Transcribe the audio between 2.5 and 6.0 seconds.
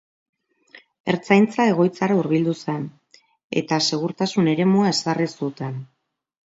zen eta segurtasun-eremua ezarri zuten.